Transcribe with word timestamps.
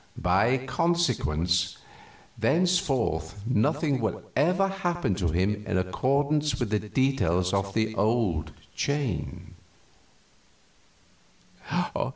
By 0.17 0.57
consequence, 0.65 1.77
thenceforth 2.35 3.39
nothing 3.45 4.01
will 4.01 4.23
ever 4.35 4.67
happen 4.67 5.13
to 5.13 5.27
him 5.27 5.63
in 5.67 5.77
accordance 5.77 6.59
with 6.59 6.71
the 6.71 6.79
details 6.79 7.53
of 7.53 7.75
the 7.75 7.93
old 7.93 8.51
chain." 8.75 9.53